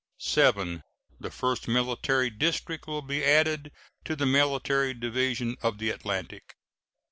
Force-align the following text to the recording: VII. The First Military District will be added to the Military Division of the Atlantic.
VII. 0.33 0.81
The 1.19 1.29
First 1.29 1.67
Military 1.67 2.31
District 2.31 2.87
will 2.87 3.03
be 3.03 3.23
added 3.23 3.71
to 4.05 4.15
the 4.15 4.25
Military 4.25 4.95
Division 4.95 5.57
of 5.61 5.77
the 5.77 5.91
Atlantic. 5.91 6.55